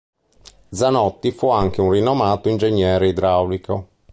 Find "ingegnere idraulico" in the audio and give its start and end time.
2.49-3.89